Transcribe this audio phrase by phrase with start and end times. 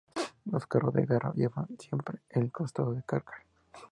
[0.51, 3.43] Los carros de guerra llevan siempre al costado un carcaj.